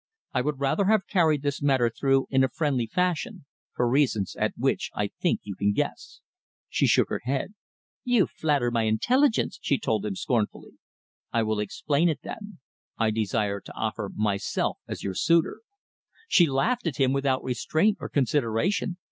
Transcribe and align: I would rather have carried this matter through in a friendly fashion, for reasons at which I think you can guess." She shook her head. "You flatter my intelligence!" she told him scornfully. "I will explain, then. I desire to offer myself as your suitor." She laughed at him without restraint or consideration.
I 0.33 0.41
would 0.41 0.59
rather 0.59 0.85
have 0.85 1.05
carried 1.05 1.43
this 1.43 1.61
matter 1.61 1.87
through 1.87 2.25
in 2.31 2.43
a 2.43 2.49
friendly 2.49 2.87
fashion, 2.87 3.45
for 3.75 3.87
reasons 3.87 4.35
at 4.35 4.55
which 4.57 4.89
I 4.95 5.09
think 5.21 5.41
you 5.43 5.53
can 5.55 5.73
guess." 5.73 6.21
She 6.69 6.87
shook 6.87 7.09
her 7.09 7.21
head. 7.23 7.53
"You 8.03 8.25
flatter 8.25 8.71
my 8.71 8.85
intelligence!" 8.85 9.59
she 9.61 9.77
told 9.77 10.03
him 10.03 10.15
scornfully. 10.15 10.79
"I 11.31 11.43
will 11.43 11.59
explain, 11.59 12.11
then. 12.23 12.57
I 12.97 13.11
desire 13.11 13.59
to 13.61 13.75
offer 13.75 14.09
myself 14.15 14.79
as 14.87 15.03
your 15.03 15.13
suitor." 15.13 15.61
She 16.27 16.47
laughed 16.47 16.87
at 16.87 16.97
him 16.97 17.13
without 17.13 17.43
restraint 17.43 17.97
or 18.01 18.09
consideration. 18.09 18.97